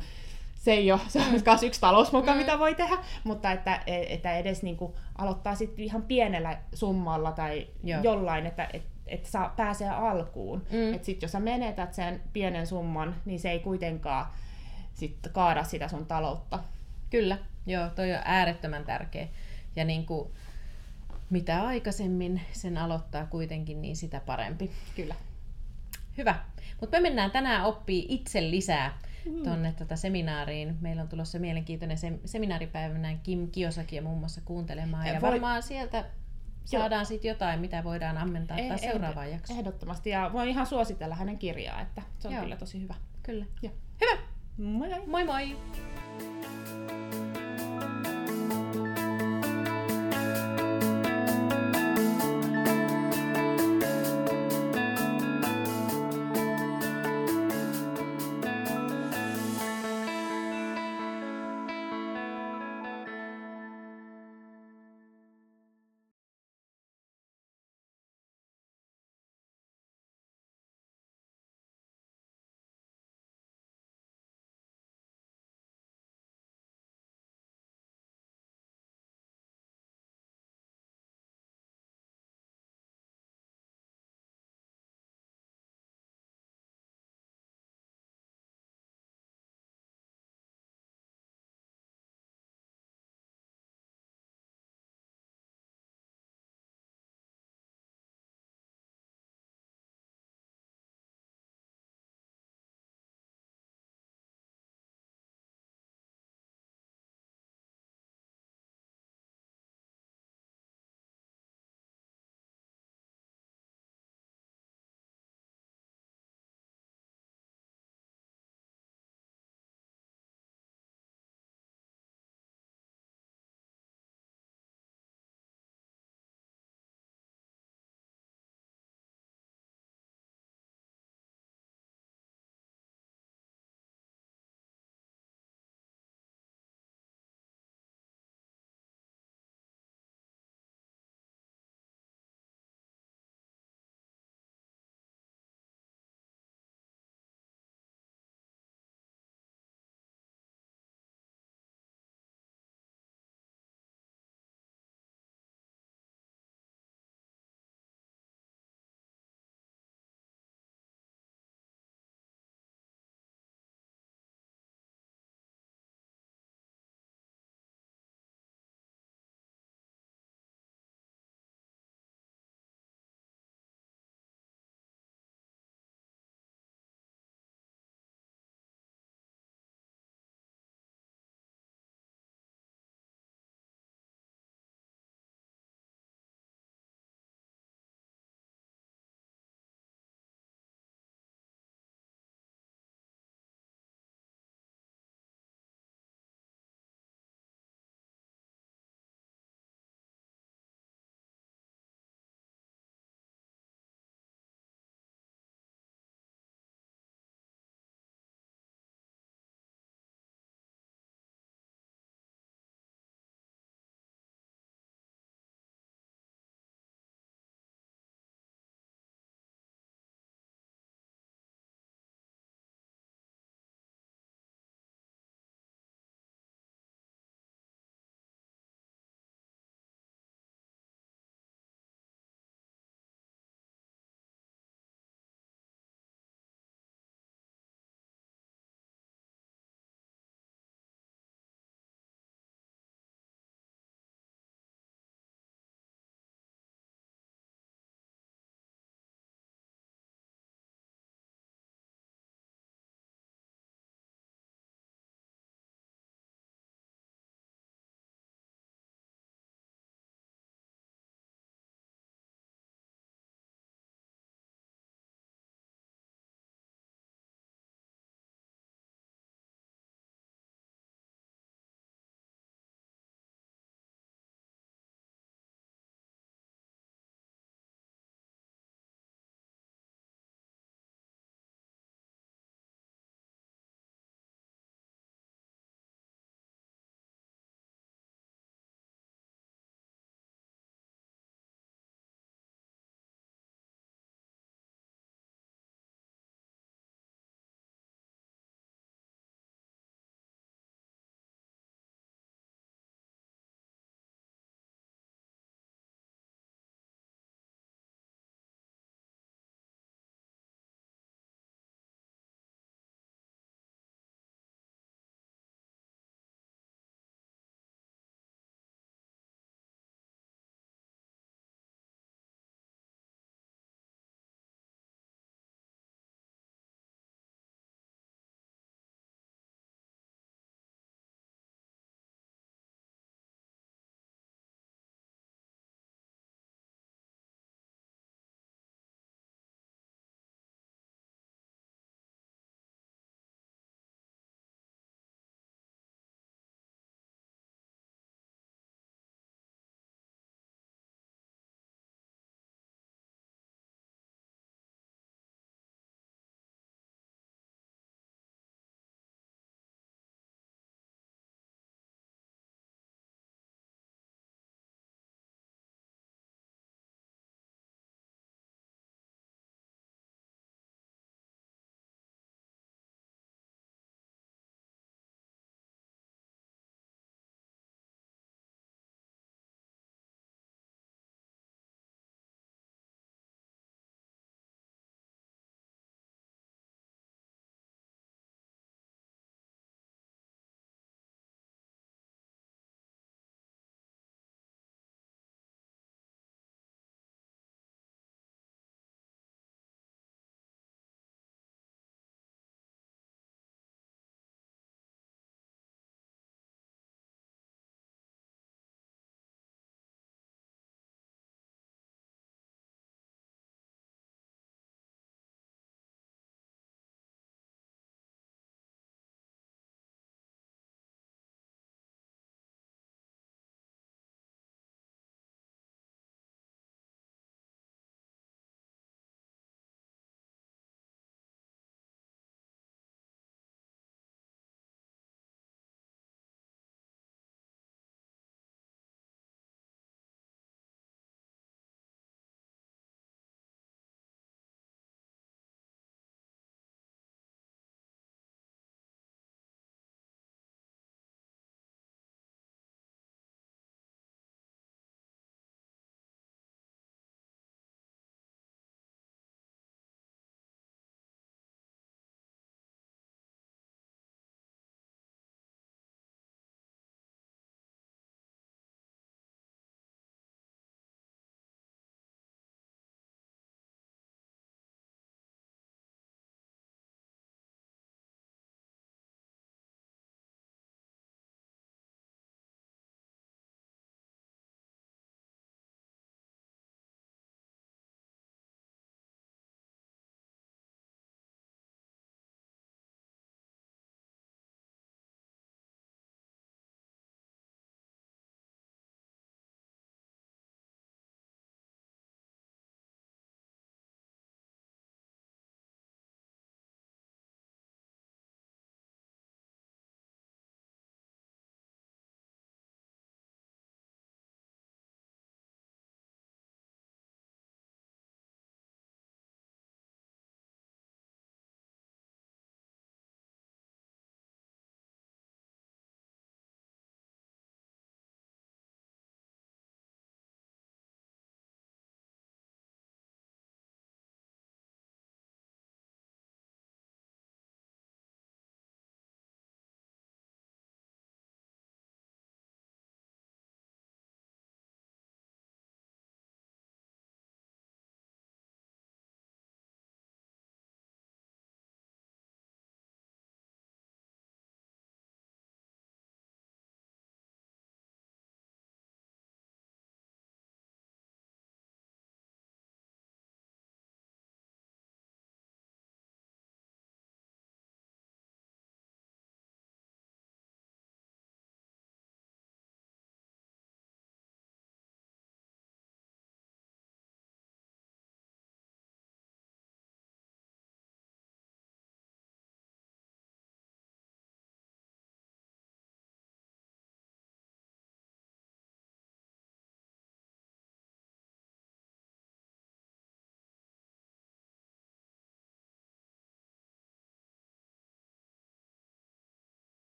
[0.65, 2.38] se ei ole, se on myös yksi talousmuka, Mm.
[2.38, 7.67] mitä voi tehdä, mutta että, että edes niin kuin aloittaa sitten ihan pienellä summalla tai
[7.84, 8.01] Joo.
[8.01, 10.65] jollain, että et, et saa, pääsee alkuun.
[10.71, 10.93] Mm.
[10.93, 14.25] Että sitten jos sä menetät sen pienen summan, niin se ei kuitenkaan
[14.93, 16.60] sit kaada sitä sun taloutta.
[17.10, 19.28] Kyllä, joo, toi on äärettömän tärkeä.
[19.75, 20.30] Ja niin kuin,
[21.30, 24.71] mitä aikaisemmin sen aloittaa kuitenkin, niin sitä parempi.
[24.95, 25.15] Kyllä.
[26.17, 26.36] Hyvä.
[26.82, 28.97] Mutta me mennään tänään oppii itse lisää.
[29.44, 30.78] Tuonne tota seminaariin.
[30.82, 35.08] Meillä on tulossa mielenkiintoinen se- seminaaripäivänä Kim Kiyosakia muun muassa kuuntelemaan.
[35.08, 36.06] Ja Eh, voi- varmaan sieltä
[36.66, 39.60] saadaan sitten jotain, mitä voidaan ammentaa Eh- seuraavaan jaksoon.
[39.60, 42.44] Ehdottomasti, ja voin ihan suositella hänen kirjaa, että se on Joo.
[42.44, 42.94] kyllä tosi hyvä.
[43.24, 43.46] Kyllä.
[43.62, 43.74] Joo.
[44.02, 44.22] Hyvä.
[44.58, 45.08] Moi moi!
[45.08, 47.05] Moi moi!